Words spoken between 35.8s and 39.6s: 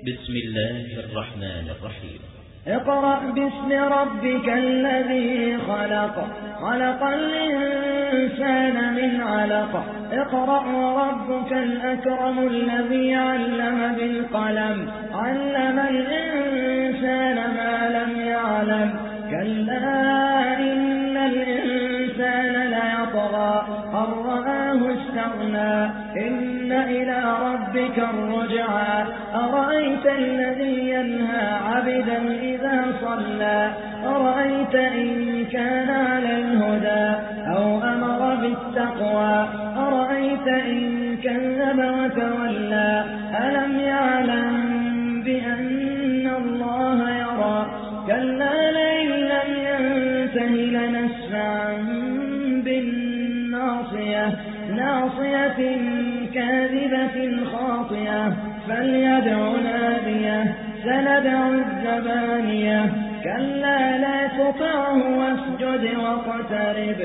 على الهدى أو أمر بالتقوى